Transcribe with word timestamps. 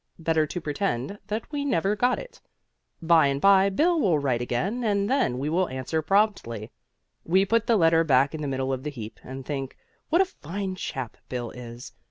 Better 0.17 0.47
to 0.47 0.59
pretend 0.59 1.19
that 1.27 1.51
we 1.51 1.63
never 1.63 1.95
got 1.95 2.17
it. 2.17 2.41
By 3.03 3.27
and 3.27 3.39
by 3.39 3.69
Bill 3.69 4.01
will 4.01 4.17
write 4.17 4.41
again 4.41 4.83
and 4.83 5.07
then 5.07 5.37
we 5.37 5.47
will 5.47 5.69
answer 5.69 6.01
promptly. 6.01 6.71
We 7.23 7.45
put 7.45 7.67
the 7.67 7.77
letter 7.77 8.03
back 8.03 8.33
in 8.33 8.41
the 8.41 8.47
middle 8.47 8.73
of 8.73 8.81
the 8.81 8.89
heap 8.89 9.19
and 9.23 9.45
think 9.45 9.77
what 10.09 10.19
a 10.23 10.25
fine 10.25 10.73
chap 10.73 11.17
Bill 11.29 11.51
is. 11.51 11.91